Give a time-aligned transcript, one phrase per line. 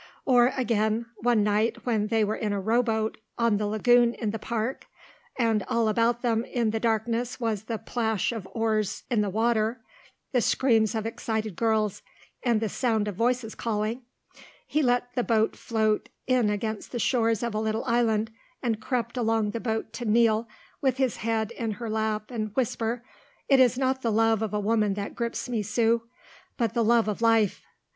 [0.25, 4.39] Or, again, one night when they were in a rowboat on the lagoon in the
[4.39, 4.87] park
[5.37, 9.79] and all about them in the darkness was the plash of oars in the water,
[10.31, 12.01] the screams of excited girls,
[12.41, 14.01] and the sound of voices calling,
[14.65, 18.31] he let the boat float in against the shores of a little island
[18.63, 20.47] and crept along the boat to kneel,
[20.81, 23.03] with his head in her lap and whisper,
[23.47, 26.09] "It is not the love of a woman that grips me, Sue,
[26.57, 27.61] but the love of life.